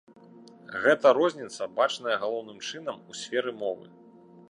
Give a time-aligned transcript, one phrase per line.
[0.85, 3.85] Гэта розніца бачная галоўным чынам у сферы мовы.